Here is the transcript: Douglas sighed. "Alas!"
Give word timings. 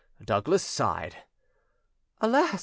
Douglas 0.25 0.63
sighed. 0.65 1.17
"Alas!" 2.21 2.59